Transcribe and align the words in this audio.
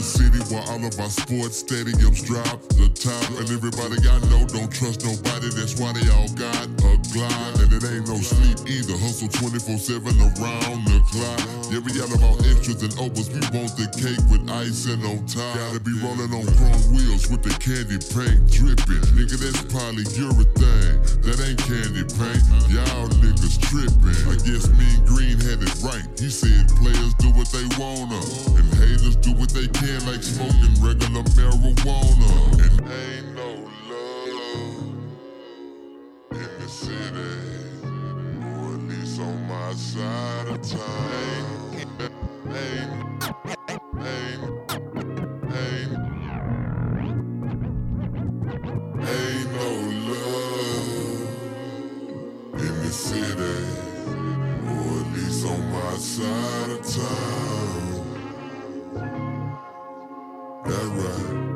The 0.00 0.08
city 0.08 0.40
where 0.48 0.64
all 0.72 0.80
of 0.80 0.96
our 0.96 1.12
sports 1.12 1.60
stadiums 1.60 2.24
drop 2.24 2.56
the 2.72 2.88
top. 2.88 3.20
And 3.36 3.44
everybody 3.52 4.00
I 4.08 4.16
know 4.32 4.48
don't 4.48 4.72
trust 4.72 5.04
nobody, 5.04 5.52
that's 5.52 5.76
why 5.76 5.92
they 5.92 6.08
all 6.08 6.24
got 6.40 6.64
a 6.88 6.96
glide. 7.12 7.60
And 7.60 7.68
it 7.68 7.84
ain't 7.84 8.08
no 8.08 8.16
sleep 8.16 8.64
either, 8.64 8.96
hustle 8.96 9.28
24-7 9.28 10.00
around 10.40 10.88
the 10.88 11.04
clock. 11.04 11.44
Yeah, 11.68 11.84
we 11.84 11.92
yell 11.92 12.08
about 12.16 12.40
extras 12.48 12.80
and 12.80 12.96
overs, 12.96 13.28
we 13.28 13.44
want 13.52 13.76
the 13.76 13.92
cake 13.92 14.24
with 14.32 14.40
icing 14.48 15.04
on 15.04 15.20
top. 15.28 15.52
Gotta 15.52 15.84
be 15.84 15.92
rolling 16.00 16.32
on 16.32 16.48
chrome 16.56 16.96
wheels 16.96 17.28
with 17.28 17.44
the 17.44 17.52
candy 17.60 18.00
paint 18.00 18.40
dripping. 18.48 19.04
Nigga, 19.12 19.36
that's 19.36 19.60
probably 19.68 20.08
urethane, 20.16 20.96
that 21.28 21.36
ain't 21.44 21.60
candy 21.60 22.08
paint. 22.16 22.40
Y'all 22.72 23.12
niggas 23.20 23.60
tripping. 23.68 24.16
I 24.32 24.40
guess 24.48 24.64
Mean 24.80 25.04
Green 25.04 25.36
had 25.44 25.60
it 25.60 25.76
right. 25.84 26.08
He 26.16 26.32
said 26.32 26.72
players 26.80 27.12
do 27.20 27.28
what 27.36 27.52
they 27.52 27.68
wanna, 27.76 28.16
and 28.56 28.69
do 29.30 29.40
what 29.40 29.50
they 29.50 29.66
can, 29.68 30.06
like 30.06 30.22
smoking 30.22 30.74
regular 30.80 31.22
marijuana. 31.22 32.52
And 32.64 32.80
ain't 32.90 33.34
no 33.34 33.68
love 33.88 34.94
in 36.32 36.50
the 36.60 36.68
city, 36.68 37.34
or 37.82 38.74
at 38.74 38.82
least 38.88 39.20
on 39.20 39.48
my 39.48 39.72
side 39.74 40.48
of 40.48 40.62
town. 40.62 41.74
Ain't, 41.74 41.88
ain't, 42.48 42.92
ain't, 43.68 43.82
ain't 45.56 46.00
city, 52.92 53.64
or 54.66 54.98
at 54.98 55.06
least 55.14 55.46
on 55.46 55.60
my 55.72 55.96
side 55.96 56.70
of 56.70 56.82
town. 56.82 57.59
That 60.64 60.72
right. 60.72 61.49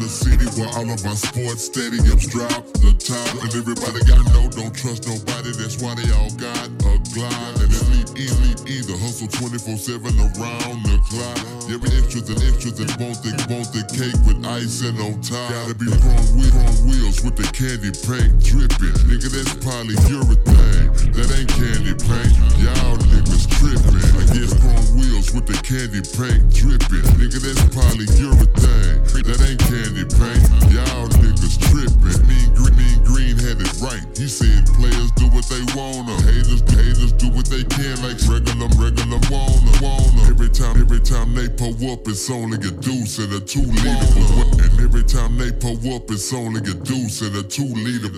The 0.00 0.08
city 0.08 0.48
where 0.56 0.72
all 0.80 0.88
of 0.88 1.04
our 1.04 1.14
sports 1.14 1.68
stadiums 1.68 2.24
drop 2.32 2.64
the 2.80 2.96
top. 2.96 3.28
And 3.44 3.52
everybody 3.52 4.00
I 4.08 4.16
know 4.32 4.48
don't 4.48 4.72
trust 4.72 5.04
nobody, 5.04 5.52
that's 5.52 5.76
why 5.76 5.92
they 5.92 6.08
all 6.16 6.32
got 6.40 6.56
a 6.88 6.96
glide. 7.12 7.56
And 7.60 7.68
it 7.68 7.84
leave 7.92 8.08
easy 8.16 8.56
either, 8.64 8.96
hustle 8.96 9.28
24-7 9.28 10.00
around 10.16 10.80
the 10.88 10.96
clock. 11.04 11.36
Yeah, 11.68 11.76
we 11.76 11.92
extras 11.92 12.32
and 12.32 12.40
extras 12.40 12.80
and 12.80 12.88
want 12.96 13.20
the, 13.20 13.36
want 13.52 13.68
the 13.76 13.84
cake 13.92 14.16
with 14.24 14.40
icing 14.40 14.96
on 15.04 15.20
top. 15.20 15.52
Gotta 15.52 15.76
be 15.76 15.92
chrome, 15.92 16.28
wheel, 16.32 16.48
chrome 16.48 16.80
wheels 16.88 17.20
with 17.20 17.36
the 17.36 17.46
candy 17.52 17.92
paint 17.92 18.40
dripping. 18.40 18.96
Nigga, 19.04 19.28
that's 19.28 19.52
probably 19.60 20.00
urethane, 20.08 20.96
that 21.12 21.28
ain't 21.28 21.52
candy 21.52 21.92
paint. 21.92 22.32
Y'all 22.56 22.96
niggas 23.12 23.44
tripping. 23.52 24.00
I 24.16 24.24
guess 24.32 24.56
chrome 24.56 24.99
wheels 25.20 25.34
with 25.34 25.46
the 25.46 25.56
candy 25.60 26.00
paint 26.16 26.48
dripping. 26.52 27.04
Nigga, 27.20 27.40
that's 27.40 27.60
probably 27.74 28.06
urethane, 28.16 29.04
that 29.24 29.40
ain't 29.44 29.60
candy 29.60 30.04
paint. 30.08 30.44
Y'all 30.72 31.08
niggas 31.20 31.60
tripping. 31.68 32.20
Mean 32.28 32.48
Green, 32.54 32.76
mean 32.76 32.98
Green 33.04 33.36
had 33.36 33.60
it 33.60 33.72
right. 33.80 34.02
He 34.16 34.28
said 34.28 34.64
players 34.76 35.10
do 35.20 35.28
what 35.32 35.44
they 35.48 35.62
wanna. 35.76 36.16
Haters, 36.24 36.62
haters 36.72 37.12
do 37.12 37.28
what 37.30 37.46
they 37.46 37.64
can, 37.64 38.00
like 38.02 38.18
regular, 38.28 38.68
regular 38.80 39.20
wanna, 39.28 39.72
wanna. 39.80 40.22
Every 40.28 40.48
time, 40.48 40.80
every 40.80 41.00
time 41.00 41.34
they 41.34 41.48
pull 41.48 41.76
up, 41.92 42.06
it's 42.08 42.30
only 42.30 42.56
a 42.56 42.72
deuce 42.80 43.18
and 43.18 43.32
a 43.34 43.40
two 43.40 43.64
leader. 43.64 44.64
And 44.64 44.74
every 44.80 45.04
time 45.04 45.36
they 45.36 45.52
pull 45.52 45.76
up, 45.94 46.10
it's 46.10 46.32
only 46.32 46.60
a 46.60 46.74
deuce 46.74 47.22
and 47.22 47.36
a 47.36 47.42
two 47.42 47.68
leader. 47.68 48.12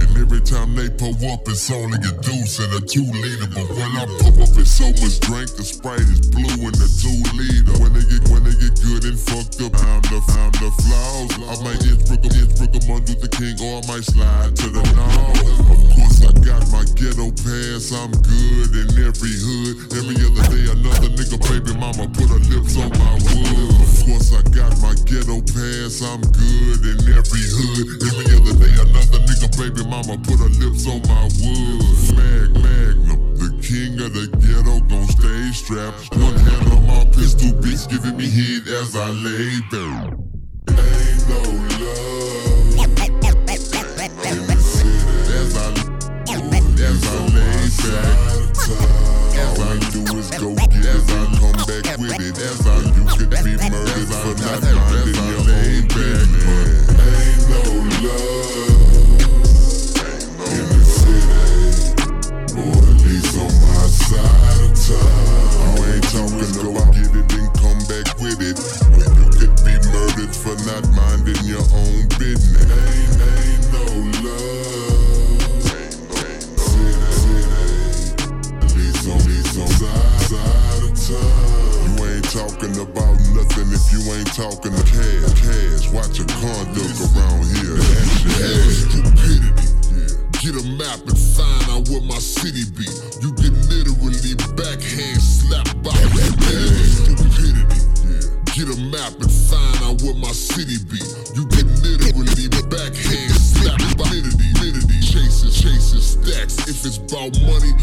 And 0.00 0.10
every 0.16 0.40
time 0.40 0.74
they 0.74 0.88
pull 0.88 1.16
up, 1.28 1.48
it's 1.48 1.70
only 1.70 1.98
a 2.00 2.12
deuce 2.22 2.58
and 2.60 2.72
a 2.72 2.80
two 2.80 3.04
liter. 3.04 3.48
But 3.52 3.68
when 3.76 3.92
I 3.96 4.06
pull 4.20 4.42
up, 4.42 4.52
it's 4.56 4.70
so 4.70 4.88
much 4.88 5.20
drink, 5.20 5.50
the 5.56 5.64
sprite 5.64 6.00
is 6.00 6.20
blue 6.28 6.45
the 6.54 6.88
two 7.00 7.18
leader. 7.34 7.74
When 7.82 7.92
they 7.92 8.04
get, 8.06 8.22
when 8.30 8.44
they 8.44 8.54
get 8.54 8.74
good 8.78 9.04
and 9.04 9.18
fucked 9.18 9.58
up, 9.62 9.74
I'm 9.82 10.02
the, 10.06 10.18
I'm 10.38 10.52
the 10.62 10.70
flaws. 10.84 11.32
I 11.46 11.54
might 11.64 11.82
Innsbruck 11.82 12.22
'em, 12.22 12.34
Innsbruck 12.34 12.74
'em 12.76 12.90
on 12.90 13.00
Luther 13.06 13.30
King, 13.34 13.56
or 13.62 13.80
I 13.80 13.86
might 13.86 14.04
slide 14.06 14.54
to 14.56 14.66
the 14.70 14.82
north. 14.94 15.70
Of 15.70 15.80
course, 15.94 16.20
I 16.22 16.32
got 16.44 16.62
my 16.70 16.84
ghetto 16.94 17.30
pass, 17.42 17.90
I'm 17.90 18.12
good 18.22 18.72
in 18.74 18.90
every 19.02 19.34
hood. 19.34 19.74
Every 19.96 20.16
other 20.22 20.44
day, 20.52 20.64
another 20.70 21.10
nigga, 21.10 21.38
baby 21.42 21.72
mama, 21.74 22.06
put 22.14 22.28
her 22.30 22.42
lips 22.50 22.76
on 22.78 22.90
my 22.94 23.14
wood. 23.26 23.74
Of 23.82 23.94
course, 24.06 24.30
I 24.32 24.42
got 24.54 24.72
my 24.82 24.94
ghetto 25.08 25.42
pass, 25.42 26.02
I'm 26.02 26.22
good 26.34 26.82
in 26.86 26.98
every 27.10 27.44
hood. 27.46 27.86
Every 28.06 28.26
other 28.34 28.54
day, 28.60 28.74
another 28.78 29.20
nigga, 29.26 29.48
baby 29.58 29.82
mama, 29.88 30.14
put 30.22 30.38
her 30.38 30.52
lips 30.62 30.86
on 30.86 31.02
my 31.10 31.26
wood. 31.42 31.82
Mag, 32.14 32.50
Magnum, 32.62 33.20
the 33.36 33.50
king 33.62 33.98
of 34.00 34.14
the 34.14 34.35
strapped. 35.56 36.14
One 36.16 36.34
hand 36.34 36.72
on 36.72 36.86
my 36.86 37.04
pistol, 37.06 37.50
bitch, 37.60 37.88
giving 37.88 38.16
me 38.16 38.28
head 38.28 38.68
as 38.68 38.94
I 38.94 39.08
lay 39.10 39.60
down. 39.70 40.35
If 83.76 83.92
you 83.92 84.00
ain't 84.12 84.32
talking 84.32 84.72
to 84.72 84.84
cash. 84.88 85.28
Cash, 85.36 85.92
watch 85.92 86.16
your 86.16 86.26
conduct 86.40 86.96
around 87.12 87.44
here. 87.60 87.76
Action, 87.76 88.32
action. 88.40 88.88
Stupidity. 88.88 89.68
Get 90.40 90.56
a 90.56 90.64
map 90.80 91.00
and 91.04 91.18
find 91.18 91.64
out 91.68 91.88
where 91.92 92.00
my 92.00 92.18
city 92.18 92.64
be. 92.72 92.88
You 93.20 93.36
get 93.36 93.52
literally 93.68 94.32
backhand 94.56 95.20
slapped 95.20 95.76
by 95.82 95.92
stupidity. 95.92 97.80
Get 98.56 98.72
a 98.72 98.78
map 98.88 99.12
and 99.20 99.32
find 99.32 99.80
out 99.84 100.00
where 100.00 100.16
my 100.16 100.32
city 100.32 100.80
be. 100.88 101.02
You 101.36 101.44
get 101.52 101.68
literally 101.84 102.48
backhand 102.72 103.36
slapped 103.36 103.98
by 103.98 104.08
stupidity. 104.08 105.00
Chasing, 105.04 105.52
chasing 105.52 106.00
stacks. 106.00 106.64
If 106.64 106.80
it's 106.86 106.96
about 106.96 107.36
money, 107.44 107.76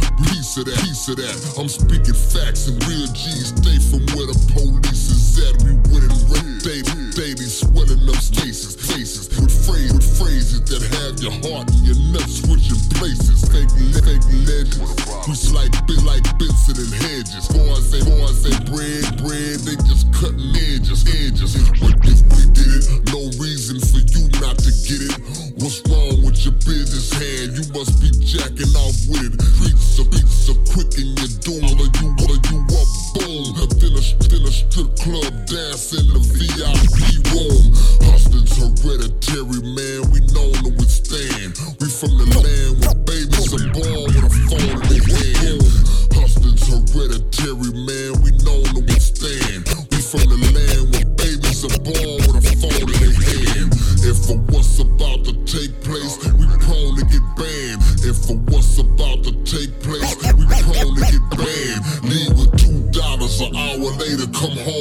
piece 0.43 0.57
of 0.57 0.65
that, 0.65 0.83
piece 0.83 1.07
of 1.07 1.15
that. 1.15 1.55
I'm 1.55 1.69
speaking 1.71 2.11
facts 2.11 2.67
and 2.67 2.75
real 2.83 3.07
G's. 3.15 3.55
Stay 3.55 3.79
from 3.79 4.03
where 4.11 4.27
the 4.27 4.35
police 4.51 5.07
is 5.07 5.39
at. 5.39 5.55
We 5.63 5.71
winning 5.87 6.11
rate 6.27 6.59
daily, 6.59 7.15
daily 7.15 7.47
swelling 7.47 8.03
up 8.11 8.19
spaces, 8.19 8.75
faces 8.75 9.31
with 9.39 9.55
phrase, 9.63 9.95
with 9.95 10.03
phrases 10.03 10.59
that 10.67 10.83
have 10.99 11.15
your 11.23 11.31
heart 11.47 11.71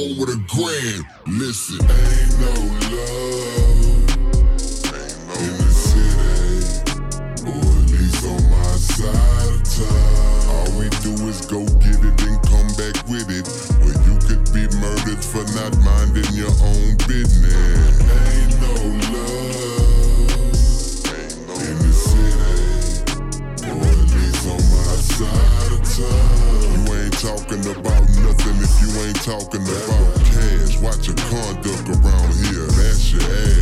home 0.03 0.17
with 0.19 0.29
a 0.29 0.39
grand. 0.47 1.05
Listen, 1.39 1.79
ain't 1.79 2.39
no 2.39 2.95
love. 2.95 3.32
talking 29.23 29.61
about 29.61 30.15
cash, 30.25 30.77
watch 30.81 31.07
your 31.07 31.15
conduct 31.15 31.87
around 31.87 32.33
here, 32.43 32.67
That's 32.75 33.09
your 33.13 33.21
ass. 33.21 33.52